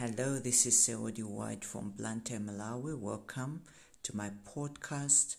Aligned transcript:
Hello, 0.00 0.38
this 0.38 0.64
is 0.64 0.76
Seodi 0.76 1.24
White 1.24 1.64
from 1.64 1.90
Blantyre, 1.90 2.38
Malawi. 2.38 2.96
Welcome 2.96 3.62
to 4.04 4.16
my 4.16 4.30
podcast, 4.46 5.34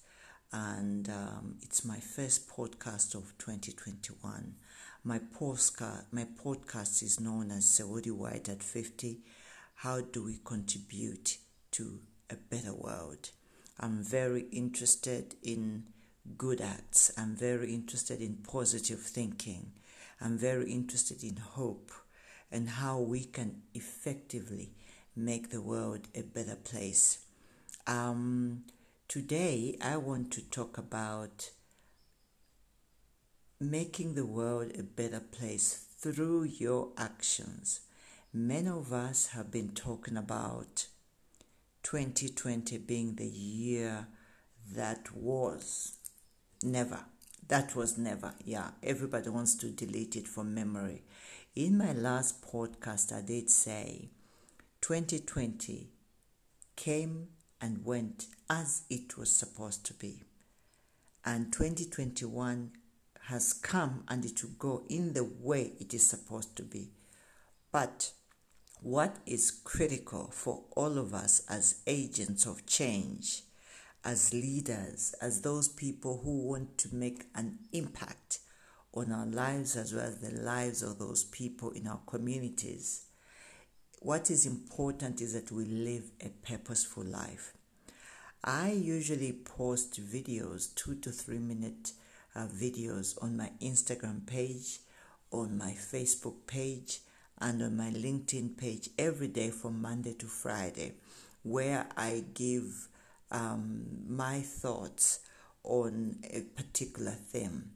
and 0.52 1.08
um, 1.08 1.56
it's 1.62 1.86
my 1.86 2.00
first 2.00 2.50
podcast 2.50 3.16
of 3.16 3.34
2021. 3.38 4.56
My 5.06 5.22
my 6.12 6.26
podcast 6.44 7.02
is 7.02 7.22
known 7.22 7.52
as 7.52 7.64
Seodi 7.68 8.12
White 8.12 8.50
at 8.50 8.62
50. 8.62 9.20
How 9.76 10.02
do 10.02 10.26
we 10.26 10.42
contribute 10.44 11.38
to 11.72 12.02
a 12.30 12.36
better 12.36 12.74
world? 12.74 13.30
I'm 13.80 14.04
very 14.04 14.42
interested 14.52 15.36
in 15.42 15.84
good 16.38 16.60
acts. 16.60 17.14
I'm 17.18 17.34
very 17.34 17.74
interested 17.74 18.20
in 18.20 18.40
positive 18.46 19.00
thinking. 19.00 19.72
I'm 20.20 20.38
very 20.38 20.70
interested 20.70 21.24
in 21.24 21.38
hope 21.38 21.94
and 22.52 22.70
how 22.70 23.00
we 23.00 23.24
can 23.24 23.62
effectively 23.74 24.72
make 25.16 25.50
the 25.50 25.62
world 25.62 26.08
a 26.16 26.22
better 26.22 26.56
place. 26.56 27.20
Um, 27.88 28.64
today, 29.08 29.78
I 29.82 29.98
want 29.98 30.32
to 30.34 30.42
talk 30.42 30.78
about 30.78 31.52
making 33.60 34.14
the 34.14 34.26
world 34.26 34.72
a 34.78 34.84
better 34.84 35.20
place 35.20 35.86
through 35.98 36.44
your 36.44 36.90
actions. 36.98 37.82
Many 38.32 38.70
of 38.70 38.94
us 38.94 39.28
have 39.28 39.52
been 39.52 39.70
talking 39.72 40.16
about 40.16 40.88
2020 41.84 42.78
being 42.78 43.16
the 43.16 43.28
year 43.28 44.08
that 44.72 45.14
was 45.14 45.98
never. 46.64 47.00
That 47.48 47.76
was 47.76 47.98
never. 47.98 48.34
Yeah, 48.46 48.70
everybody 48.84 49.30
wants 49.30 49.56
to 49.56 49.72
delete 49.72 50.16
it 50.16 50.28
from 50.28 50.54
memory. 50.54 51.04
In 51.56 51.80
my 51.80 51.94
last 51.94 52.44
podcast, 52.44 53.12
I 53.12 53.22
did 53.22 53.50
say 53.50 54.12
2020 54.82 55.90
came 56.76 57.30
and 57.60 57.84
went 57.84 58.28
as 58.48 58.84
it 58.88 59.18
was 59.18 59.36
supposed 59.36 59.84
to 59.88 59.96
be. 59.96 60.22
And 61.26 61.52
2021 61.52 62.72
has 63.30 63.54
come 63.54 64.04
and 64.08 64.24
it 64.26 64.44
will 64.44 64.52
go 64.60 64.86
in 64.90 65.14
the 65.14 65.24
way 65.24 65.74
it 65.80 65.92
is 65.94 66.08
supposed 66.08 66.56
to 66.58 66.64
be. 66.64 66.92
But 67.72 68.12
what 68.82 69.18
is 69.26 69.50
critical 69.50 70.30
for 70.32 70.66
all 70.76 71.00
of 71.00 71.16
us 71.16 71.42
as 71.50 71.82
agents 71.88 72.46
of 72.46 72.68
change, 72.68 73.42
as 74.06 74.34
leaders, 74.34 75.16
as 75.20 75.42
those 75.42 75.68
people 75.68 76.22
who 76.24 76.48
want 76.48 76.78
to 76.78 76.96
make 76.96 77.26
an 77.34 77.58
impact 77.74 78.40
on 78.94 79.12
our 79.12 79.26
lives 79.26 79.76
as 79.76 79.94
well 79.94 80.06
as 80.06 80.18
the 80.20 80.42
lives 80.42 80.82
of 80.82 81.00
those 81.00 81.24
people 81.24 81.72
in 81.72 81.88
our 81.88 82.00
communities. 82.08 83.06
What 84.00 84.32
is 84.32 84.46
important 84.46 85.22
is 85.22 85.34
that 85.34 85.52
we 85.52 85.66
live 85.66 86.12
a 86.22 86.30
purposeful 86.30 87.04
life. 87.04 87.54
I 88.44 88.72
usually 88.72 89.34
post 89.34 90.02
videos, 90.02 90.74
two 90.74 90.96
to 90.96 91.12
three 91.12 91.40
minute 91.40 91.92
uh, 92.36 92.48
videos 92.48 93.22
on 93.22 93.36
my 93.36 93.52
Instagram 93.62 94.26
page, 94.26 94.80
on 95.32 95.58
my 95.58 95.72
Facebook 95.74 96.48
page, 96.48 97.02
and 97.40 97.62
on 97.62 97.76
my 97.76 97.92
LinkedIn 97.92 98.58
page 98.58 98.90
every 98.98 99.28
day 99.28 99.50
from 99.50 99.82
Monday 99.82 100.14
to 100.14 100.26
Friday, 100.26 100.94
where 101.44 101.88
I 101.98 102.24
give 102.34 102.88
um, 103.32 104.06
my 104.08 104.40
thoughts 104.42 105.20
on 105.64 106.20
a 106.24 106.42
particular 106.42 107.12
theme. 107.12 107.72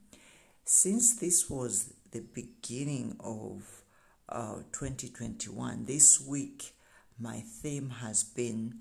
Since 0.65 1.15
this 1.15 1.49
was 1.49 1.93
the 2.11 2.21
beginning 2.21 3.17
of 3.19 3.83
uh, 4.29 4.59
2021, 4.71 5.83
this 5.83 6.21
week 6.21 6.73
my 7.19 7.41
theme 7.41 7.89
has 7.89 8.23
been 8.23 8.75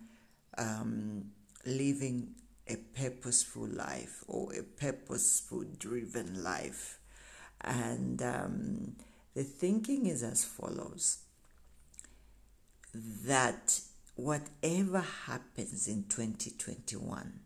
um, 0.56 1.32
living 1.66 2.34
a 2.68 2.76
purposeful 2.76 3.66
life 3.66 4.22
or 4.28 4.54
a 4.54 4.62
purposeful 4.62 5.64
driven 5.76 6.44
life. 6.44 7.00
And 7.60 8.22
um, 8.22 8.96
the 9.34 9.42
thinking 9.42 10.06
is 10.06 10.22
as 10.22 10.44
follows 10.44 11.18
that 12.94 13.80
whatever 14.14 15.00
happens 15.00 15.88
in 15.88 16.04
2021, 16.04 17.40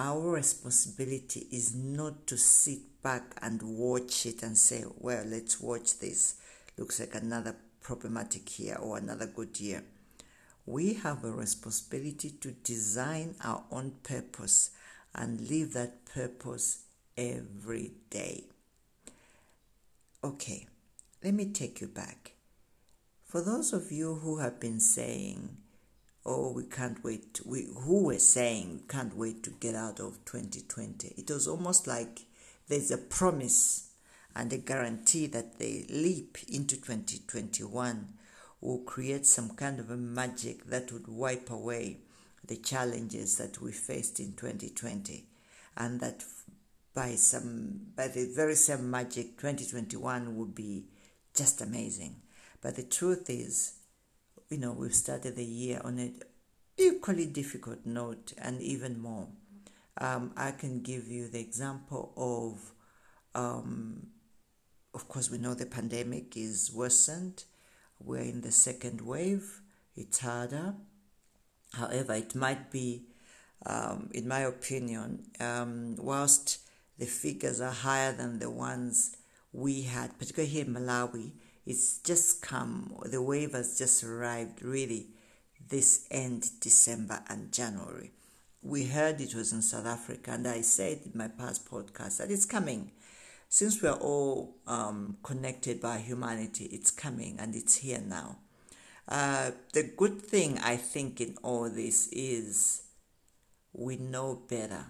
our 0.00 0.30
responsibility 0.30 1.46
is 1.52 1.74
not 1.74 2.26
to 2.26 2.38
sit 2.38 3.02
back 3.02 3.34
and 3.42 3.60
watch 3.62 4.24
it 4.24 4.42
and 4.42 4.56
say, 4.56 4.82
well, 4.96 5.22
let's 5.26 5.60
watch 5.60 5.98
this. 5.98 6.36
Looks 6.78 7.00
like 7.00 7.14
another 7.14 7.54
problematic 7.82 8.58
year 8.58 8.76
or 8.80 8.96
another 8.96 9.26
good 9.26 9.60
year. 9.60 9.84
We 10.64 10.94
have 10.94 11.22
a 11.22 11.30
responsibility 11.30 12.30
to 12.40 12.52
design 12.52 13.34
our 13.44 13.64
own 13.70 13.92
purpose 14.02 14.70
and 15.14 15.50
live 15.50 15.74
that 15.74 16.06
purpose 16.06 16.84
every 17.18 17.92
day. 18.08 18.44
Okay, 20.24 20.66
let 21.22 21.34
me 21.34 21.52
take 21.52 21.82
you 21.82 21.88
back. 21.88 22.32
For 23.26 23.42
those 23.42 23.74
of 23.74 23.92
you 23.92 24.14
who 24.14 24.38
have 24.38 24.60
been 24.60 24.80
saying, 24.80 25.58
oh, 26.24 26.52
we 26.52 26.64
can't 26.64 27.02
wait, 27.02 27.40
we, 27.44 27.66
who 27.84 28.04
were 28.04 28.18
saying 28.18 28.82
can't 28.88 29.16
wait 29.16 29.42
to 29.42 29.50
get 29.50 29.74
out 29.74 30.00
of 30.00 30.24
2020. 30.24 31.14
It 31.16 31.30
was 31.30 31.48
almost 31.48 31.86
like 31.86 32.20
there's 32.68 32.90
a 32.90 32.98
promise 32.98 33.90
and 34.34 34.52
a 34.52 34.58
guarantee 34.58 35.26
that 35.26 35.58
the 35.58 35.86
leap 35.90 36.38
into 36.48 36.76
2021 36.76 38.14
will 38.60 38.78
create 38.78 39.26
some 39.26 39.50
kind 39.50 39.80
of 39.80 39.90
a 39.90 39.96
magic 39.96 40.66
that 40.66 40.92
would 40.92 41.08
wipe 41.08 41.50
away 41.50 41.98
the 42.46 42.56
challenges 42.56 43.36
that 43.38 43.60
we 43.60 43.72
faced 43.72 44.20
in 44.20 44.32
2020 44.32 45.26
and 45.76 46.00
that 46.00 46.24
by 46.94 47.14
some 47.14 47.80
by 47.96 48.08
the 48.08 48.30
very 48.34 48.54
same 48.54 48.90
magic 48.90 49.36
2021 49.38 50.36
would 50.36 50.54
be 50.54 50.84
just 51.34 51.60
amazing 51.60 52.16
but 52.60 52.76
the 52.76 52.82
truth 52.82 53.30
is 53.30 53.79
you 54.50 54.58
know, 54.58 54.72
we've 54.72 54.94
started 54.94 55.36
the 55.36 55.44
year 55.44 55.80
on 55.84 55.98
an 55.98 56.20
equally 56.76 57.26
difficult 57.26 57.86
note 57.86 58.32
and 58.36 58.60
even 58.60 59.00
more. 59.00 59.28
Um, 59.98 60.32
I 60.36 60.50
can 60.50 60.82
give 60.82 61.06
you 61.06 61.28
the 61.28 61.38
example 61.38 62.12
of, 62.16 63.40
um, 63.40 64.08
of 64.92 65.06
course, 65.06 65.30
we 65.30 65.38
know 65.38 65.54
the 65.54 65.66
pandemic 65.66 66.36
is 66.36 66.72
worsened. 66.74 67.44
We're 68.00 68.22
in 68.22 68.40
the 68.40 68.50
second 68.50 69.00
wave. 69.00 69.60
It's 69.94 70.18
harder. 70.18 70.74
However, 71.74 72.14
it 72.14 72.34
might 72.34 72.72
be, 72.72 73.04
um, 73.66 74.10
in 74.12 74.26
my 74.26 74.40
opinion, 74.40 75.26
um, 75.38 75.94
whilst 75.96 76.58
the 76.98 77.06
figures 77.06 77.60
are 77.60 77.70
higher 77.70 78.12
than 78.12 78.40
the 78.40 78.50
ones 78.50 79.16
we 79.52 79.82
had, 79.82 80.18
particularly 80.18 80.50
here 80.50 80.64
in 80.64 80.74
Malawi, 80.74 81.32
it's 81.66 81.98
just 81.98 82.42
come, 82.42 82.94
the 83.04 83.22
wave 83.22 83.52
has 83.52 83.78
just 83.78 84.02
arrived 84.02 84.62
really 84.62 85.08
this 85.68 86.06
end 86.10 86.48
December 86.60 87.22
and 87.28 87.52
January. 87.52 88.12
We 88.62 88.84
heard 88.84 89.20
it 89.20 89.34
was 89.34 89.52
in 89.52 89.62
South 89.62 89.86
Africa, 89.86 90.32
and 90.32 90.46
I 90.46 90.60
said 90.62 91.00
in 91.04 91.12
my 91.14 91.28
past 91.28 91.70
podcast 91.70 92.18
that 92.18 92.30
it's 92.30 92.44
coming. 92.44 92.92
Since 93.48 93.82
we 93.82 93.88
are 93.88 93.98
all 93.98 94.56
um, 94.66 95.16
connected 95.22 95.80
by 95.80 95.98
humanity, 95.98 96.66
it's 96.66 96.90
coming 96.90 97.36
and 97.38 97.54
it's 97.56 97.76
here 97.76 98.02
now. 98.04 98.38
Uh, 99.08 99.50
the 99.72 99.82
good 99.82 100.22
thing 100.22 100.58
I 100.58 100.76
think 100.76 101.20
in 101.20 101.36
all 101.42 101.68
this 101.68 102.08
is 102.12 102.82
we 103.72 103.96
know 103.96 104.42
better. 104.48 104.86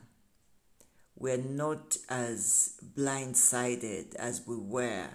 We're 1.17 1.39
not 1.39 1.97
as 2.09 2.75
blindsided 2.97 4.15
as 4.17 4.47
we 4.47 4.57
were 4.57 5.09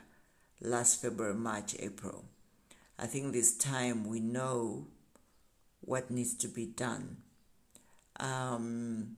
last 0.61 1.01
February, 1.01 1.35
March, 1.35 1.75
April. 1.79 2.25
I 2.97 3.07
think 3.07 3.33
this 3.33 3.55
time 3.57 4.07
we 4.07 4.19
know 4.19 4.87
what 5.81 6.09
needs 6.09 6.33
to 6.35 6.47
be 6.47 6.65
done. 6.65 7.17
Um, 8.19 9.17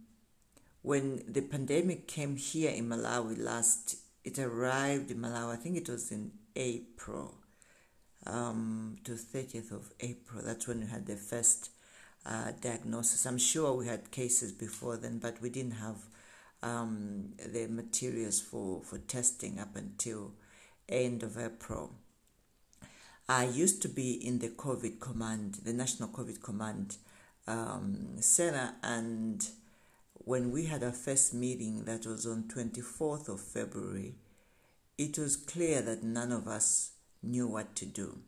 when 0.82 1.24
the 1.28 1.42
pandemic 1.42 2.08
came 2.08 2.36
here 2.36 2.72
in 2.72 2.88
Malawi 2.90 3.38
last, 3.38 3.98
it 4.24 4.40
arrived 4.40 5.12
in 5.12 5.18
Malawi, 5.20 5.54
I 5.54 5.56
think 5.58 5.78
it 5.78 5.90
was 5.90 6.12
in 6.12 6.32
April, 6.56 7.36
um, 8.26 8.98
to 9.04 9.12
30th 9.12 9.72
of 9.72 9.92
April. 10.00 10.42
That's 10.44 10.68
when 10.68 10.82
we 10.82 10.88
had 10.88 11.06
the 11.06 11.16
first 11.16 11.72
uh, 12.26 12.52
diagnosis. 12.60 13.26
I'm 13.26 13.38
sure 13.38 13.74
we 13.74 13.88
had 13.88 14.12
cases 14.12 14.52
before 14.52 14.98
then, 14.98 15.20
but 15.20 15.42
we 15.42 15.50
didn't 15.50 15.74
have 15.74 15.98
um, 16.64 17.34
the 17.38 17.68
materials 17.68 18.42
for, 18.42 18.82
for 18.84 18.98
testing 18.98 19.60
up 19.60 19.76
until 19.76 20.34
end 20.90 21.24
of 21.24 21.38
April. 21.38 21.92
I 23.30 23.46
used 23.46 23.82
to 23.82 23.90
be 23.90 24.14
in 24.14 24.40
the 24.40 24.50
COVID 24.50 25.00
command, 25.00 25.60
the 25.66 25.74
National 25.74 26.10
COVID 26.10 26.42
Command 26.42 26.96
um, 27.46 28.22
Center, 28.22 28.76
and 28.82 29.46
when 30.14 30.52
we 30.52 30.66
had 30.66 30.84
our 30.84 30.92
first 30.92 31.34
meeting, 31.34 31.86
that 31.86 32.06
was 32.06 32.26
on 32.26 32.44
24th 32.44 33.28
of 33.28 33.42
February, 33.42 34.16
it 34.98 35.18
was 35.18 35.36
clear 35.36 35.82
that 35.82 36.04
none 36.04 36.32
of 36.32 36.48
us 36.48 36.92
knew 37.22 37.48
what 37.48 37.76
to 37.76 37.86
do. 37.86 38.20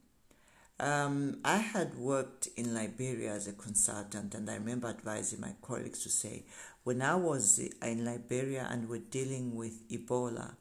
Um, 0.80 1.40
I 1.44 1.58
had 1.58 1.98
worked 1.98 2.48
in 2.56 2.74
Liberia 2.74 3.34
as 3.34 3.48
a 3.48 3.54
consultant, 3.54 4.34
and 4.34 4.50
I 4.50 4.56
remember 4.56 4.88
advising 4.88 5.42
my 5.42 5.54
colleagues 5.62 6.04
to 6.04 6.10
say, 6.10 6.44
when 6.84 7.02
I 7.02 7.16
was 7.16 7.60
in 7.82 8.06
Liberia 8.06 8.68
and 8.70 8.88
we're 8.88 9.00
dealing 9.00 9.56
with 9.56 9.88
Ebola, 9.90 10.56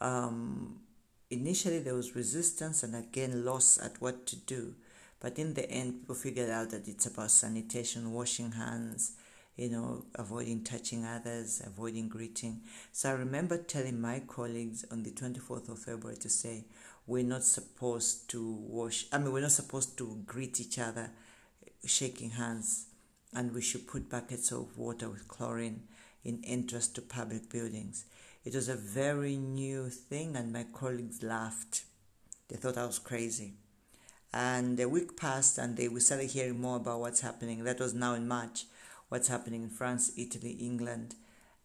um, 0.00 0.80
initially 1.30 1.78
there 1.78 1.94
was 1.94 2.16
resistance 2.16 2.82
and 2.82 2.94
again 2.94 3.44
loss 3.44 3.78
at 3.78 4.00
what 4.00 4.26
to 4.26 4.36
do. 4.36 4.74
But 5.20 5.38
in 5.38 5.54
the 5.54 5.68
end, 5.70 6.00
people 6.00 6.14
figured 6.14 6.50
out 6.50 6.70
that 6.70 6.86
it's 6.86 7.06
about 7.06 7.30
sanitation, 7.30 8.12
washing 8.12 8.52
hands, 8.52 9.16
you 9.56 9.68
know, 9.68 10.04
avoiding 10.14 10.62
touching 10.62 11.04
others, 11.04 11.60
avoiding 11.66 12.08
greeting. 12.08 12.60
So 12.92 13.10
I 13.10 13.14
remember 13.14 13.58
telling 13.58 14.00
my 14.00 14.20
colleagues 14.20 14.84
on 14.92 15.02
the 15.02 15.10
24th 15.10 15.68
of 15.68 15.80
February 15.80 16.16
to 16.18 16.28
say, 16.28 16.64
we're 17.08 17.24
not 17.24 17.42
supposed 17.42 18.30
to 18.30 18.52
wash, 18.52 19.06
I 19.12 19.18
mean, 19.18 19.32
we're 19.32 19.40
not 19.40 19.50
supposed 19.50 19.98
to 19.98 20.22
greet 20.24 20.60
each 20.60 20.78
other 20.78 21.10
shaking 21.84 22.30
hands, 22.30 22.86
and 23.34 23.52
we 23.52 23.62
should 23.62 23.88
put 23.88 24.08
buckets 24.08 24.52
of 24.52 24.78
water 24.78 25.08
with 25.08 25.26
chlorine 25.26 25.82
in 26.24 26.42
entrance 26.44 26.86
to 26.88 27.02
public 27.02 27.50
buildings. 27.50 28.04
It 28.44 28.54
was 28.54 28.68
a 28.68 28.76
very 28.76 29.36
new 29.36 29.88
thing, 29.88 30.36
and 30.36 30.52
my 30.52 30.64
colleagues 30.72 31.22
laughed. 31.22 31.84
They 32.48 32.56
thought 32.56 32.78
I 32.78 32.86
was 32.86 32.98
crazy. 32.98 33.54
And 34.32 34.78
a 34.80 34.88
week 34.88 35.16
passed, 35.16 35.58
and 35.58 35.76
they 35.76 35.88
we 35.88 36.00
started 36.00 36.30
hearing 36.30 36.60
more 36.60 36.76
about 36.76 37.00
what's 37.00 37.20
happening. 37.20 37.64
That 37.64 37.80
was 37.80 37.94
now 37.94 38.14
in 38.14 38.28
March. 38.28 38.66
What's 39.08 39.28
happening 39.28 39.62
in 39.62 39.70
France, 39.70 40.12
Italy, 40.16 40.52
England, 40.52 41.14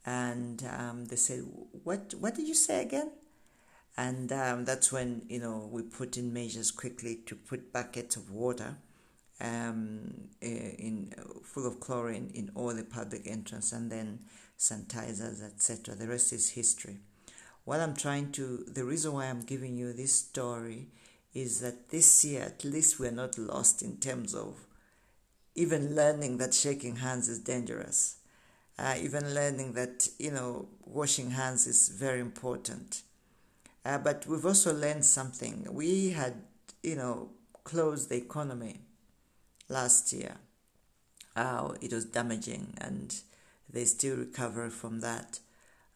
and 0.05 0.63
um, 0.65 1.05
they 1.05 1.17
said, 1.17 1.43
"What? 1.83 2.13
What 2.19 2.35
did 2.35 2.47
you 2.47 2.53
say 2.53 2.81
again?" 2.81 3.11
And 3.95 4.31
um, 4.31 4.65
that's 4.65 4.91
when 4.91 5.23
you 5.29 5.39
know 5.39 5.69
we 5.71 5.83
put 5.83 6.17
in 6.17 6.33
measures 6.33 6.71
quickly 6.71 7.19
to 7.27 7.35
put 7.35 7.73
buckets 7.73 8.15
of 8.15 8.31
water 8.31 8.77
um, 9.39 10.29
eh, 10.41 10.71
in 10.79 11.13
full 11.43 11.67
of 11.67 11.79
chlorine 11.79 12.31
in 12.33 12.51
all 12.55 12.73
the 12.73 12.83
public 12.83 13.27
entrance, 13.27 13.71
and 13.71 13.91
then 13.91 14.19
sanitizers, 14.57 15.43
etc. 15.43 15.95
The 15.95 16.07
rest 16.07 16.33
is 16.33 16.51
history. 16.51 16.99
What 17.65 17.79
I'm 17.79 17.95
trying 17.95 18.31
to, 18.33 18.65
the 18.67 18.83
reason 18.83 19.13
why 19.13 19.25
I'm 19.25 19.41
giving 19.41 19.77
you 19.77 19.93
this 19.93 20.13
story 20.13 20.87
is 21.33 21.61
that 21.61 21.89
this 21.89 22.23
year, 22.25 22.43
at 22.43 22.63
least, 22.63 22.99
we're 22.99 23.11
not 23.11 23.37
lost 23.37 23.81
in 23.81 23.97
terms 23.97 24.35
of 24.35 24.67
even 25.55 25.95
learning 25.95 26.37
that 26.37 26.53
shaking 26.53 26.97
hands 26.97 27.29
is 27.29 27.39
dangerous, 27.39 28.17
uh, 28.77 28.95
even 28.99 29.33
learning 29.33 29.73
that, 29.73 30.07
you 30.19 30.31
know, 30.31 30.67
washing 30.85 31.31
hands 31.31 31.67
is 31.67 31.89
very 31.89 32.19
important. 32.19 33.03
Uh, 33.85 33.97
but 33.97 34.25
we've 34.27 34.45
also 34.45 34.73
learned 34.73 35.05
something. 35.05 35.67
We 35.71 36.11
had, 36.11 36.35
you 36.81 36.95
know, 36.95 37.29
closed 37.63 38.09
the 38.09 38.15
economy 38.15 38.81
last 39.69 40.13
year. 40.13 40.35
Uh, 41.35 41.73
it 41.81 41.91
was 41.91 42.05
damaging 42.05 42.73
and 42.79 43.15
they 43.73 43.85
still 43.85 44.15
recover 44.15 44.69
from 44.69 45.01
that. 45.01 45.39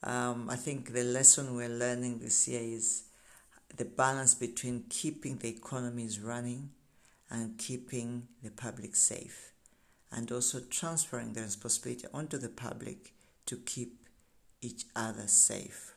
Um, 0.04 0.50
I 0.50 0.56
think 0.56 0.94
the 0.94 1.04
lesson 1.04 1.56
we're 1.56 1.70
learning 1.70 2.20
this 2.20 2.48
year 2.48 2.62
is 2.62 3.04
the 3.76 3.86
balance 3.86 4.34
between 4.34 4.86
keeping 4.90 5.38
the 5.38 5.50
economies 5.50 6.20
running 6.20 6.72
and 7.30 7.58
keeping 7.58 8.28
the 8.44 8.52
public 8.52 8.96
safe, 8.96 9.52
and 10.12 10.32
also 10.32 10.60
transferring 10.70 11.34
the 11.34 11.42
responsibility 11.42 12.08
onto 12.14 12.38
the 12.38 12.50
public 12.50 13.14
to 13.46 13.58
keep 13.58 14.08
each 14.62 14.86
other 14.96 15.28
safe. 15.28 15.94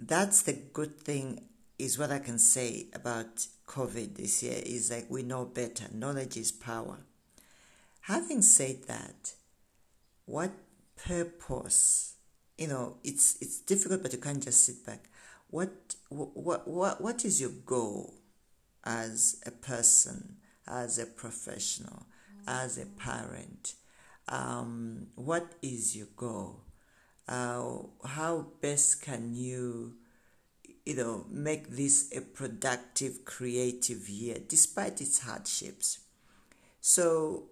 That's 0.00 0.42
the 0.42 0.54
good 0.54 0.98
thing, 1.00 1.44
is 1.78 1.98
what 1.98 2.10
I 2.10 2.18
can 2.18 2.38
say 2.38 2.86
about 2.94 3.46
COVID 3.66 4.16
this 4.16 4.42
year, 4.42 4.60
is 4.64 4.90
like 4.90 5.06
we 5.10 5.22
know 5.22 5.44
better. 5.44 5.84
Knowledge 5.92 6.36
is 6.36 6.50
power. 6.50 6.98
Having 8.02 8.42
said 8.42 8.84
that, 8.86 9.34
what 10.26 10.50
purpose? 10.96 12.14
You 12.58 12.68
know 12.68 12.96
it's 13.04 13.36
it's 13.40 13.58
difficult 13.60 14.02
but 14.02 14.12
you 14.12 14.18
can't 14.18 14.42
just 14.42 14.64
sit 14.64 14.84
back. 14.84 15.08
What 15.48 15.94
what 16.08 16.66
what 16.68 17.00
what 17.00 17.24
is 17.24 17.40
your 17.40 17.50
goal 17.64 18.14
as 18.84 19.40
a 19.46 19.50
person 19.50 20.36
as 20.66 20.98
a 20.98 21.06
professional 21.06 22.06
as 22.46 22.78
a 22.78 22.86
parent? 22.86 23.74
Um, 24.28 25.08
what 25.14 25.54
is 25.62 25.96
your 25.96 26.08
goal? 26.16 26.62
Uh, 27.28 27.78
how 28.04 28.46
best 28.60 29.02
can 29.02 29.34
you 29.34 29.94
you 30.84 30.96
know 30.96 31.26
make 31.30 31.68
this 31.70 32.10
a 32.16 32.20
productive 32.20 33.24
creative 33.24 34.08
year 34.08 34.38
despite 34.48 35.00
its 35.00 35.20
hardships? 35.20 36.00
So 36.80 37.44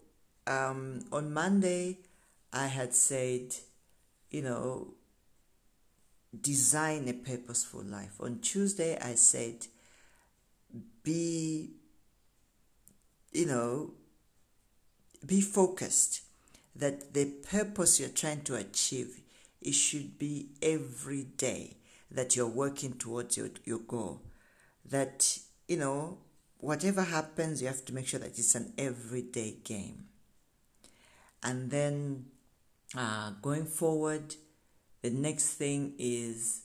um, 0.46 1.04
on 1.10 1.32
monday 1.32 1.98
I 2.54 2.66
had 2.68 2.94
said, 2.94 3.56
you 4.30 4.42
know, 4.42 4.94
design 6.40 7.08
a 7.08 7.12
purposeful 7.12 7.82
life. 7.82 8.14
On 8.20 8.38
Tuesday, 8.38 8.96
I 9.00 9.16
said, 9.16 9.66
be, 11.02 11.70
you 13.32 13.46
know, 13.46 13.90
be 15.26 15.40
focused 15.40 16.22
that 16.76 17.12
the 17.12 17.26
purpose 17.26 17.98
you're 17.98 18.08
trying 18.08 18.42
to 18.42 18.54
achieve 18.54 19.20
it 19.60 19.74
should 19.74 20.18
be 20.18 20.48
every 20.62 21.24
day 21.24 21.76
that 22.10 22.36
you're 22.36 22.46
working 22.46 22.92
towards 22.92 23.36
your, 23.36 23.48
your 23.64 23.78
goal 23.78 24.20
that 24.84 25.38
you 25.66 25.76
know 25.76 26.18
whatever 26.58 27.02
happens 27.02 27.62
you 27.62 27.68
have 27.68 27.84
to 27.84 27.94
make 27.94 28.06
sure 28.06 28.20
that 28.20 28.38
it's 28.38 28.54
an 28.54 28.72
everyday 28.76 29.52
game 29.64 30.04
and 31.42 31.70
then 31.70 32.26
uh, 32.96 33.30
going 33.42 33.66
forward, 33.66 34.36
the 35.02 35.10
next 35.10 35.54
thing 35.54 35.94
is 35.98 36.62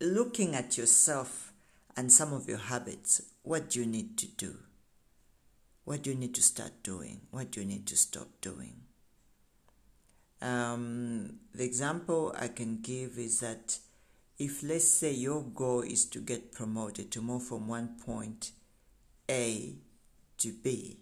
looking 0.00 0.54
at 0.54 0.76
yourself 0.76 1.52
and 1.96 2.12
some 2.12 2.32
of 2.32 2.48
your 2.48 2.58
habits. 2.58 3.22
What 3.42 3.70
do 3.70 3.80
you 3.80 3.86
need 3.86 4.18
to 4.18 4.26
do? 4.26 4.56
What 5.84 6.02
do 6.02 6.10
you 6.10 6.16
need 6.16 6.34
to 6.34 6.42
start 6.42 6.82
doing? 6.82 7.20
What 7.30 7.52
do 7.52 7.60
you 7.60 7.66
need 7.66 7.86
to 7.86 7.96
stop 7.96 8.28
doing? 8.40 8.74
Um, 10.42 11.38
the 11.54 11.64
example 11.64 12.34
I 12.38 12.48
can 12.48 12.80
give 12.82 13.18
is 13.18 13.40
that 13.40 13.78
if, 14.38 14.62
let's 14.62 14.88
say, 14.88 15.12
your 15.12 15.42
goal 15.42 15.80
is 15.80 16.04
to 16.06 16.20
get 16.20 16.52
promoted, 16.52 17.10
to 17.12 17.22
move 17.22 17.44
from 17.44 17.68
one 17.68 17.96
point 18.04 18.50
A 19.30 19.76
to 20.38 20.52
B, 20.52 20.98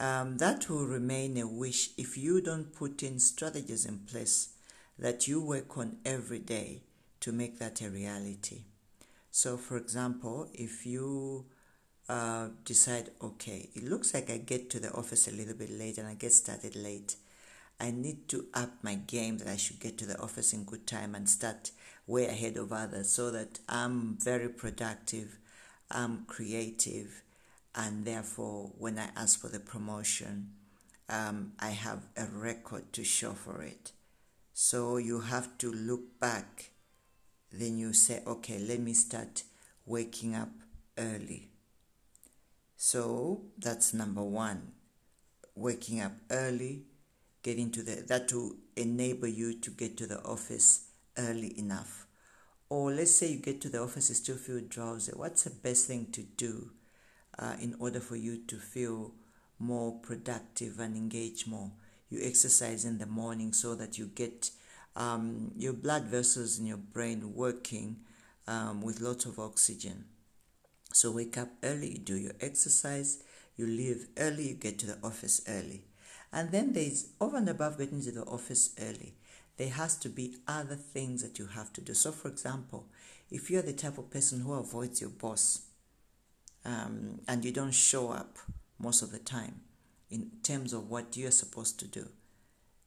um, 0.00 0.38
that 0.38 0.68
will 0.68 0.86
remain 0.86 1.36
a 1.38 1.46
wish 1.46 1.90
if 1.96 2.16
you 2.18 2.40
don't 2.40 2.74
put 2.74 3.02
in 3.02 3.18
strategies 3.18 3.86
in 3.86 3.98
place 3.98 4.50
that 4.98 5.28
you 5.28 5.40
work 5.40 5.76
on 5.76 5.96
every 6.04 6.38
day 6.38 6.82
to 7.20 7.32
make 7.32 7.58
that 7.58 7.80
a 7.80 7.88
reality. 7.88 8.62
So, 9.30 9.56
for 9.56 9.76
example, 9.76 10.48
if 10.52 10.86
you 10.86 11.46
uh, 12.08 12.48
decide, 12.64 13.10
okay, 13.22 13.70
it 13.74 13.84
looks 13.84 14.14
like 14.14 14.30
I 14.30 14.36
get 14.36 14.70
to 14.70 14.80
the 14.80 14.92
office 14.92 15.26
a 15.26 15.32
little 15.32 15.54
bit 15.54 15.70
late 15.70 15.98
and 15.98 16.06
I 16.06 16.14
get 16.14 16.32
started 16.32 16.76
late. 16.76 17.16
I 17.80 17.90
need 17.90 18.28
to 18.28 18.46
up 18.54 18.70
my 18.82 18.94
game 18.94 19.38
that 19.38 19.48
I 19.48 19.56
should 19.56 19.80
get 19.80 19.98
to 19.98 20.06
the 20.06 20.20
office 20.20 20.52
in 20.52 20.64
good 20.64 20.86
time 20.86 21.14
and 21.14 21.28
start 21.28 21.72
way 22.06 22.26
ahead 22.26 22.56
of 22.56 22.72
others 22.72 23.08
so 23.08 23.30
that 23.32 23.58
I'm 23.68 24.16
very 24.20 24.48
productive, 24.48 25.38
I'm 25.90 26.24
creative, 26.26 27.23
and 27.74 28.04
therefore, 28.04 28.70
when 28.78 28.98
I 28.98 29.08
ask 29.16 29.40
for 29.40 29.48
the 29.48 29.60
promotion, 29.60 30.50
um, 31.08 31.52
I 31.58 31.70
have 31.70 32.06
a 32.16 32.26
record 32.26 32.92
to 32.92 33.04
show 33.04 33.32
for 33.32 33.62
it. 33.62 33.92
So 34.52 34.96
you 34.96 35.20
have 35.20 35.58
to 35.58 35.72
look 35.72 36.20
back. 36.20 36.70
Then 37.52 37.78
you 37.78 37.92
say, 37.92 38.22
okay, 38.26 38.58
let 38.58 38.80
me 38.80 38.92
start 38.92 39.42
waking 39.86 40.34
up 40.34 40.50
early. 40.96 41.50
So 42.76 43.42
that's 43.58 43.92
number 43.92 44.22
one. 44.22 44.72
Waking 45.56 46.00
up 46.00 46.12
early, 46.30 46.84
getting 47.42 47.70
to 47.72 47.82
the 47.82 48.04
that 48.08 48.32
will 48.32 48.52
enable 48.76 49.28
you 49.28 49.54
to 49.60 49.70
get 49.70 49.96
to 49.98 50.06
the 50.06 50.20
office 50.22 50.86
early 51.16 51.58
enough. 51.58 52.06
Or 52.68 52.90
let's 52.90 53.14
say 53.14 53.28
you 53.28 53.38
get 53.38 53.60
to 53.62 53.68
the 53.68 53.80
office, 53.80 54.08
you 54.08 54.14
still 54.16 54.36
feel 54.36 54.60
drowsy. 54.68 55.12
What's 55.12 55.44
the 55.44 55.50
best 55.50 55.86
thing 55.86 56.06
to 56.12 56.22
do? 56.22 56.70
Uh, 57.38 57.56
in 57.60 57.74
order 57.78 58.00
for 58.00 58.16
you 58.16 58.38
to 58.46 58.56
feel 58.56 59.12
more 59.58 59.92
productive 60.00 60.78
and 60.78 60.96
engage 60.96 61.46
more. 61.46 61.70
You 62.10 62.20
exercise 62.22 62.84
in 62.84 62.98
the 62.98 63.06
morning 63.06 63.52
so 63.52 63.74
that 63.74 63.98
you 63.98 64.06
get 64.06 64.50
um, 64.96 65.52
your 65.56 65.72
blood 65.72 66.04
vessels 66.04 66.58
in 66.58 66.66
your 66.66 66.76
brain 66.76 67.34
working 67.34 67.96
um, 68.46 68.82
with 68.82 69.00
lots 69.00 69.24
of 69.24 69.38
oxygen. 69.38 70.04
So 70.92 71.10
wake 71.10 71.36
up 71.38 71.48
early, 71.62 71.92
you 71.92 71.98
do 71.98 72.16
your 72.16 72.34
exercise, 72.40 73.22
you 73.56 73.66
leave 73.66 74.06
early, 74.16 74.48
you 74.48 74.54
get 74.54 74.78
to 74.80 74.86
the 74.86 74.98
office 75.02 75.40
early. 75.48 75.84
And 76.32 76.52
then 76.52 76.72
there's 76.72 77.08
over 77.20 77.36
and 77.36 77.48
above 77.48 77.78
getting 77.78 78.02
to 78.02 78.12
the 78.12 78.24
office 78.24 78.74
early, 78.80 79.14
there 79.56 79.70
has 79.70 79.96
to 79.98 80.08
be 80.08 80.36
other 80.48 80.74
things 80.74 81.22
that 81.22 81.38
you 81.38 81.46
have 81.46 81.72
to 81.74 81.80
do. 81.80 81.94
So, 81.94 82.12
for 82.12 82.28
example, 82.28 82.86
if 83.30 83.50
you're 83.50 83.62
the 83.62 83.72
type 83.72 83.98
of 83.98 84.10
person 84.10 84.40
who 84.40 84.52
avoids 84.52 85.00
your 85.00 85.10
boss, 85.10 85.62
um, 86.64 87.20
and 87.28 87.44
you 87.44 87.52
don't 87.52 87.74
show 87.74 88.10
up 88.10 88.38
most 88.78 89.02
of 89.02 89.12
the 89.12 89.18
time 89.18 89.60
in 90.10 90.30
terms 90.42 90.72
of 90.72 90.90
what 90.90 91.16
you're 91.16 91.30
supposed 91.30 91.78
to 91.80 91.86
do, 91.86 92.08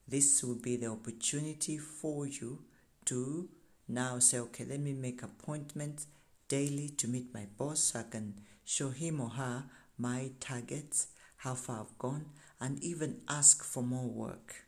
this 0.07 0.43
will 0.43 0.55
be 0.55 0.77
the 0.77 0.87
opportunity 0.87 1.77
for 1.77 2.25
you 2.25 2.59
to 3.05 3.49
now 3.87 4.19
say, 4.19 4.39
okay, 4.39 4.65
let 4.65 4.79
me 4.79 4.93
make 4.93 5.21
appointments 5.23 6.07
daily 6.47 6.89
to 6.89 7.07
meet 7.07 7.33
my 7.33 7.45
boss. 7.57 7.79
So 7.79 7.99
I 7.99 8.03
can 8.03 8.35
show 8.63 8.89
him 8.89 9.19
or 9.19 9.29
her 9.29 9.65
my 9.97 10.31
targets, 10.39 11.07
how 11.37 11.55
far 11.55 11.81
I've 11.81 11.97
gone, 11.97 12.27
and 12.59 12.81
even 12.83 13.21
ask 13.27 13.63
for 13.63 13.83
more 13.83 14.07
work 14.07 14.67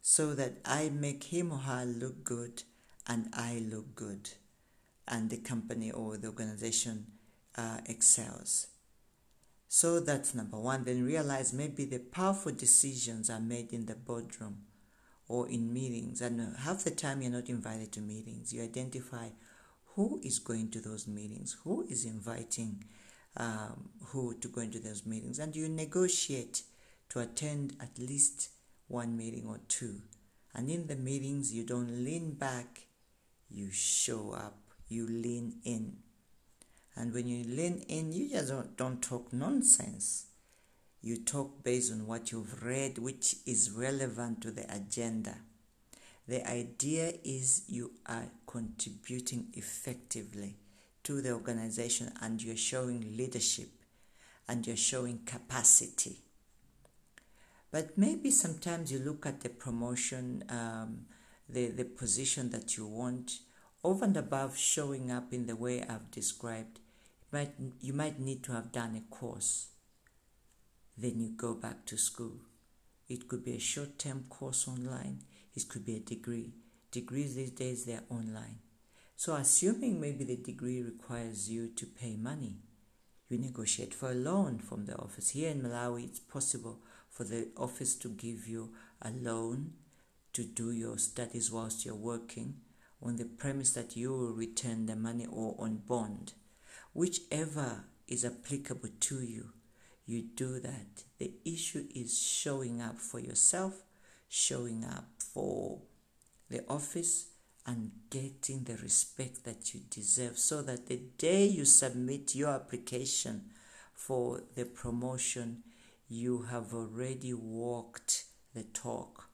so 0.00 0.34
that 0.34 0.58
I 0.64 0.88
make 0.88 1.24
him 1.24 1.52
or 1.52 1.58
her 1.58 1.84
look 1.84 2.24
good 2.24 2.62
and 3.06 3.28
I 3.32 3.62
look 3.68 3.94
good. 3.94 4.30
And 5.08 5.30
the 5.30 5.36
company 5.36 5.90
or 5.90 6.16
the 6.16 6.28
organization 6.28 7.06
uh, 7.56 7.78
excels. 7.86 8.68
So 9.68 10.00
that's 10.00 10.34
number 10.34 10.58
one. 10.58 10.84
Then 10.84 11.04
realize 11.04 11.52
maybe 11.52 11.84
the 11.84 11.98
powerful 11.98 12.52
decisions 12.52 13.28
are 13.28 13.40
made 13.40 13.72
in 13.72 13.86
the 13.86 13.94
boardroom 13.94 14.62
or 15.28 15.48
in 15.48 15.72
meetings. 15.72 16.20
And 16.20 16.56
half 16.58 16.84
the 16.84 16.90
time 16.90 17.20
you're 17.20 17.32
not 17.32 17.48
invited 17.48 17.92
to 17.92 18.00
meetings. 18.00 18.52
You 18.52 18.62
identify 18.62 19.28
who 19.94 20.20
is 20.22 20.38
going 20.38 20.70
to 20.70 20.80
those 20.80 21.08
meetings, 21.08 21.56
who 21.64 21.86
is 21.88 22.04
inviting 22.04 22.84
um, 23.36 23.90
who 24.06 24.34
to 24.34 24.48
go 24.48 24.60
into 24.60 24.78
those 24.78 25.04
meetings, 25.04 25.38
and 25.38 25.54
you 25.54 25.68
negotiate 25.68 26.62
to 27.10 27.20
attend 27.20 27.76
at 27.80 27.98
least 27.98 28.50
one 28.88 29.16
meeting 29.16 29.46
or 29.46 29.60
two. 29.68 30.00
And 30.54 30.70
in 30.70 30.86
the 30.86 30.96
meetings, 30.96 31.52
you 31.52 31.64
don't 31.64 32.04
lean 32.04 32.32
back, 32.32 32.86
you 33.50 33.70
show 33.70 34.32
up, 34.32 34.58
you 34.88 35.06
lean 35.06 35.60
in. 35.64 35.98
And 36.96 37.12
when 37.12 37.26
you 37.28 37.44
lean 37.44 37.84
in, 37.88 38.12
you 38.12 38.30
just 38.30 38.48
don't, 38.48 38.76
don't 38.76 39.02
talk 39.02 39.32
nonsense. 39.32 40.26
You 41.02 41.18
talk 41.18 41.62
based 41.62 41.92
on 41.92 42.06
what 42.06 42.32
you've 42.32 42.64
read, 42.64 42.98
which 42.98 43.36
is 43.44 43.70
relevant 43.70 44.40
to 44.42 44.50
the 44.50 44.64
agenda. 44.74 45.36
The 46.26 46.48
idea 46.48 47.12
is 47.22 47.64
you 47.68 47.92
are 48.06 48.28
contributing 48.46 49.48
effectively 49.52 50.56
to 51.04 51.20
the 51.20 51.30
organization 51.32 52.12
and 52.20 52.42
you're 52.42 52.56
showing 52.56 53.16
leadership 53.16 53.68
and 54.48 54.66
you're 54.66 54.76
showing 54.76 55.20
capacity. 55.24 56.22
But 57.70 57.96
maybe 57.98 58.30
sometimes 58.30 58.90
you 58.90 58.98
look 58.98 59.26
at 59.26 59.42
the 59.42 59.50
promotion, 59.50 60.44
um, 60.48 61.06
the, 61.48 61.68
the 61.68 61.84
position 61.84 62.50
that 62.50 62.76
you 62.76 62.86
want, 62.86 63.40
over 63.84 64.04
and 64.04 64.16
above 64.16 64.56
showing 64.56 65.12
up 65.12 65.32
in 65.32 65.46
the 65.46 65.54
way 65.54 65.82
I've 65.82 66.10
described, 66.10 66.80
might, 67.36 67.52
you 67.82 67.92
might 67.92 68.18
need 68.18 68.42
to 68.44 68.52
have 68.52 68.72
done 68.72 68.96
a 68.96 69.14
course. 69.14 69.68
Then 70.96 71.20
you 71.20 71.28
go 71.36 71.52
back 71.52 71.84
to 71.86 71.98
school. 71.98 72.38
It 73.08 73.28
could 73.28 73.44
be 73.44 73.56
a 73.56 73.60
short 73.60 73.98
term 73.98 74.24
course 74.30 74.66
online, 74.66 75.18
it 75.54 75.68
could 75.68 75.84
be 75.84 75.96
a 75.96 76.00
degree. 76.00 76.54
Degrees 76.90 77.34
these 77.34 77.50
days, 77.50 77.84
they're 77.84 78.04
online. 78.08 78.60
So, 79.16 79.34
assuming 79.34 80.00
maybe 80.00 80.24
the 80.24 80.36
degree 80.36 80.82
requires 80.82 81.50
you 81.50 81.68
to 81.76 81.84
pay 81.84 82.16
money, 82.16 82.56
you 83.28 83.36
negotiate 83.36 83.92
for 83.92 84.12
a 84.12 84.14
loan 84.14 84.58
from 84.58 84.86
the 84.86 84.96
office. 84.96 85.30
Here 85.30 85.50
in 85.50 85.60
Malawi, 85.60 86.04
it's 86.04 86.20
possible 86.20 86.80
for 87.10 87.24
the 87.24 87.48
office 87.56 87.96
to 87.96 88.08
give 88.08 88.46
you 88.46 88.72
a 89.02 89.10
loan 89.10 89.72
to 90.32 90.42
do 90.44 90.70
your 90.70 90.96
studies 90.96 91.50
whilst 91.50 91.84
you're 91.84 91.94
working 91.94 92.54
on 93.02 93.16
the 93.16 93.26
premise 93.26 93.72
that 93.72 93.94
you 93.94 94.10
will 94.10 94.32
return 94.32 94.86
the 94.86 94.96
money 94.96 95.26
or 95.30 95.54
on 95.58 95.82
bond. 95.86 96.32
Whichever 96.96 97.84
is 98.08 98.24
applicable 98.24 98.88
to 99.00 99.20
you, 99.22 99.50
you 100.06 100.22
do 100.22 100.58
that. 100.60 101.04
The 101.18 101.30
issue 101.44 101.84
is 101.94 102.18
showing 102.18 102.80
up 102.80 102.98
for 102.98 103.20
yourself, 103.20 103.82
showing 104.30 104.82
up 104.82 105.04
for 105.18 105.82
the 106.48 106.64
office, 106.66 107.26
and 107.66 107.90
getting 108.08 108.64
the 108.64 108.78
respect 108.78 109.44
that 109.44 109.74
you 109.74 109.80
deserve 109.90 110.38
so 110.38 110.62
that 110.62 110.86
the 110.86 111.02
day 111.18 111.44
you 111.44 111.66
submit 111.66 112.34
your 112.34 112.48
application 112.48 113.50
for 113.92 114.44
the 114.54 114.64
promotion, 114.64 115.64
you 116.08 116.46
have 116.50 116.72
already 116.72 117.34
walked 117.34 118.24
the 118.54 118.62
talk. 118.62 119.28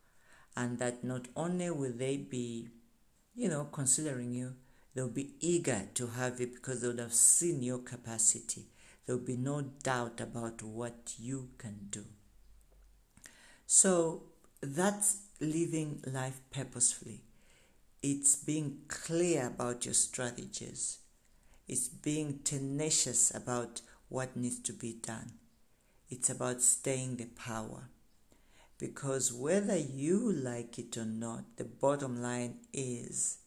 And 0.56 0.80
that 0.80 1.04
not 1.04 1.28
only 1.36 1.70
will 1.70 1.92
they 1.92 2.16
be, 2.16 2.70
you 3.36 3.48
know, 3.48 3.68
considering 3.70 4.32
you, 4.32 4.54
They'll 4.94 5.08
be 5.08 5.34
eager 5.40 5.88
to 5.94 6.06
have 6.08 6.40
it 6.40 6.54
because 6.54 6.82
they 6.82 6.88
would 6.88 6.98
have 6.98 7.14
seen 7.14 7.62
your 7.62 7.78
capacity. 7.78 8.66
There 9.06 9.16
will 9.16 9.24
be 9.24 9.36
no 9.36 9.62
doubt 9.82 10.20
about 10.20 10.62
what 10.62 11.14
you 11.18 11.48
can 11.58 11.88
do. 11.90 12.04
So 13.66 14.24
that's 14.60 15.22
living 15.40 16.02
life 16.06 16.40
purposefully. 16.50 17.22
It's 18.02 18.36
being 18.36 18.80
clear 18.88 19.46
about 19.46 19.84
your 19.84 19.94
strategies. 19.94 20.98
It's 21.68 21.88
being 21.88 22.40
tenacious 22.44 23.34
about 23.34 23.80
what 24.08 24.36
needs 24.36 24.58
to 24.60 24.72
be 24.72 24.92
done. 24.92 25.32
It's 26.10 26.28
about 26.28 26.60
staying 26.60 27.16
the 27.16 27.26
power. 27.26 27.88
Because 28.76 29.32
whether 29.32 29.76
you 29.76 30.30
like 30.30 30.78
it 30.78 30.96
or 30.98 31.06
not, 31.06 31.44
the 31.56 31.64
bottom 31.64 32.20
line 32.20 32.56
is 32.72 33.38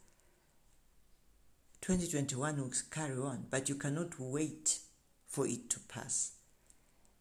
2021 1.85 2.57
will 2.59 2.71
carry 2.89 3.15
on, 3.15 3.45
but 3.51 3.69
you 3.69 3.75
cannot 3.75 4.19
wait 4.19 4.79
for 5.27 5.45
it 5.45 5.69
to 5.69 5.79
pass. 5.81 6.31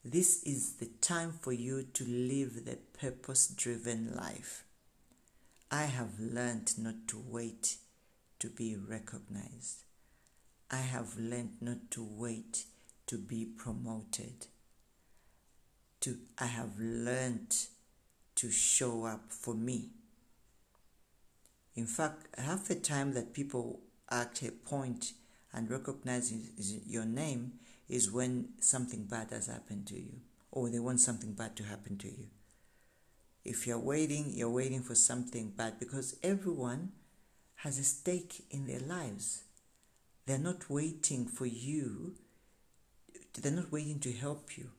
This 0.02 0.42
is 0.44 0.76
the 0.76 0.88
time 1.02 1.32
for 1.38 1.52
you 1.52 1.82
to 1.92 2.04
live 2.04 2.64
the 2.64 2.78
purpose 2.98 3.46
driven 3.48 4.14
life. 4.16 4.64
I 5.70 5.82
have 5.82 6.18
learned 6.18 6.78
not 6.78 6.94
to 7.08 7.22
wait 7.28 7.76
to 8.38 8.48
be 8.48 8.74
recognized. 8.74 9.82
I 10.70 10.80
have 10.80 11.18
learned 11.18 11.56
not 11.60 11.90
to 11.90 12.02
wait 12.02 12.64
to 13.08 13.18
be 13.18 13.44
promoted. 13.44 14.46
To, 16.00 16.16
I 16.38 16.46
have 16.46 16.78
learned 16.78 17.54
to 18.36 18.50
show 18.50 19.04
up 19.04 19.30
for 19.30 19.52
me. 19.52 19.90
In 21.76 21.84
fact, 21.84 22.28
half 22.38 22.64
the 22.68 22.76
time 22.76 23.12
that 23.12 23.34
people 23.34 23.80
at 24.10 24.42
a 24.42 24.50
point 24.50 25.12
and 25.52 25.70
recognizing 25.70 26.48
your 26.86 27.04
name 27.04 27.52
is 27.88 28.10
when 28.10 28.48
something 28.60 29.04
bad 29.04 29.30
has 29.30 29.46
happened 29.46 29.86
to 29.86 29.94
you 29.94 30.20
or 30.50 30.68
they 30.68 30.78
want 30.78 31.00
something 31.00 31.32
bad 31.32 31.56
to 31.56 31.64
happen 31.64 31.98
to 31.98 32.08
you. 32.08 32.26
If 33.44 33.66
you're 33.66 33.78
waiting, 33.78 34.32
you're 34.34 34.50
waiting 34.50 34.82
for 34.82 34.94
something 34.94 35.52
bad 35.56 35.78
because 35.78 36.16
everyone 36.22 36.92
has 37.56 37.78
a 37.78 37.84
stake 37.84 38.46
in 38.50 38.66
their 38.66 38.80
lives. 38.80 39.44
They're 40.26 40.38
not 40.38 40.70
waiting 40.70 41.26
for 41.26 41.44
you, 41.46 42.14
they're 43.34 43.52
not 43.52 43.70
waiting 43.72 44.00
to 44.00 44.12
help 44.12 44.56
you. 44.56 44.70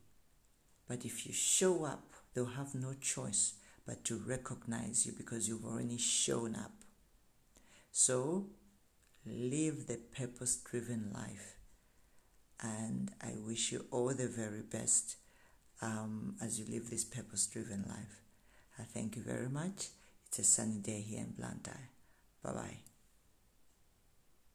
But 0.88 1.06
if 1.06 1.26
you 1.28 1.34
show 1.34 1.84
up, 1.84 2.14
they'll 2.34 2.46
have 2.46 2.74
no 2.74 2.94
choice 3.00 3.54
but 3.86 4.04
to 4.06 4.18
recognize 4.18 5.06
you 5.06 5.14
because 5.16 5.48
you've 5.48 5.66
already 5.66 5.98
shown 5.98 6.56
up. 6.56 6.72
So 7.92 8.48
live 9.26 9.88
the 9.88 9.98
purpose 9.98 10.56
driven 10.58 11.12
life. 11.14 11.56
And 12.62 13.12
I 13.22 13.34
wish 13.38 13.72
you 13.72 13.86
all 13.92 14.14
the 14.14 14.28
very 14.28 14.62
best 14.62 15.18
um, 15.82 16.36
as 16.42 16.60
you 16.60 16.66
live 16.70 16.90
this 16.90 17.04
purpose 17.04 17.48
driven 17.48 17.86
life. 17.88 18.22
I 18.80 18.84
thank 18.84 19.16
you 19.16 19.22
very 19.22 19.50
much. 19.50 19.90
It's 20.28 20.40
a 20.40 20.44
sunny 20.44 20.80
day 20.80 21.02
here 21.02 21.20
in 21.20 21.32
Blantyre. 21.32 21.90
Bye 22.44 22.54
bye. 22.54 22.95